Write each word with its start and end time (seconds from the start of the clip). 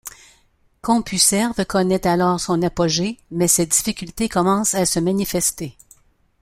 CompuServe 0.81 1.63
connaît 1.67 2.07
alors 2.07 2.39
son 2.39 2.63
apogée, 2.63 3.19
mais 3.29 3.47
ses 3.47 3.67
difficultés 3.67 4.29
commencent 4.29 4.73
à 4.73 4.87
se 4.87 4.99
manifester. 4.99 5.77